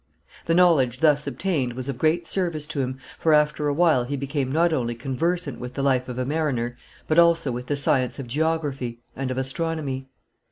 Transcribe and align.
The 0.47 0.55
knowledge 0.55 1.01
thus 1.01 1.27
obtained 1.27 1.73
was 1.73 1.87
of 1.87 1.99
great 1.99 2.25
service 2.25 2.65
to 2.65 2.79
him, 2.81 2.97
for 3.19 3.35
after 3.35 3.67
a 3.67 3.73
while 3.75 4.03
he 4.03 4.17
became 4.17 4.51
not 4.51 4.73
only 4.73 4.95
conversant 4.95 5.59
with 5.59 5.75
the 5.75 5.83
life 5.83 6.09
of 6.09 6.17
a 6.17 6.25
mariner, 6.25 6.75
but 7.07 7.19
also 7.19 7.51
with 7.51 7.67
the 7.67 7.75
science 7.75 8.17
of 8.17 8.25
geography 8.25 8.99
and 9.15 9.29
of 9.29 9.37
astronomy. 9.37 10.09